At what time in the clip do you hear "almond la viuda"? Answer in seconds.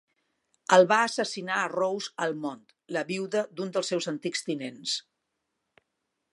2.25-3.45